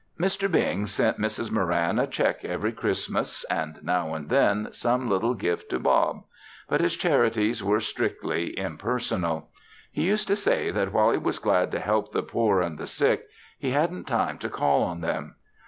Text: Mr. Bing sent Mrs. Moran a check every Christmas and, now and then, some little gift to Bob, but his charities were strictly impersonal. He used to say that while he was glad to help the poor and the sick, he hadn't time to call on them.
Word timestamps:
Mr. 0.19 0.51
Bing 0.51 0.87
sent 0.87 1.19
Mrs. 1.19 1.51
Moran 1.51 1.99
a 1.99 2.07
check 2.07 2.43
every 2.43 2.71
Christmas 2.71 3.43
and, 3.51 3.77
now 3.83 4.15
and 4.15 4.29
then, 4.29 4.69
some 4.71 5.07
little 5.07 5.35
gift 5.35 5.69
to 5.69 5.77
Bob, 5.77 6.23
but 6.67 6.81
his 6.81 6.95
charities 6.95 7.63
were 7.63 7.79
strictly 7.79 8.57
impersonal. 8.57 9.51
He 9.91 10.01
used 10.01 10.27
to 10.29 10.35
say 10.35 10.71
that 10.71 10.91
while 10.91 11.11
he 11.11 11.19
was 11.19 11.37
glad 11.37 11.69
to 11.73 11.79
help 11.79 12.11
the 12.13 12.23
poor 12.23 12.61
and 12.61 12.79
the 12.79 12.87
sick, 12.87 13.27
he 13.59 13.69
hadn't 13.69 14.05
time 14.07 14.39
to 14.39 14.49
call 14.49 14.81
on 14.81 15.01
them. 15.01 15.35